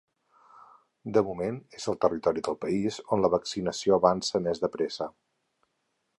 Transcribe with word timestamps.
De 1.17 1.21
moment, 1.27 1.59
és 1.79 1.85
el 1.93 1.99
territori 2.05 2.45
del 2.47 2.57
país 2.65 2.99
on 3.17 3.23
la 3.27 3.33
vaccinació 3.35 4.01
avança 4.01 4.43
més 4.49 4.65
de 4.65 4.73
pressa. 4.79 5.11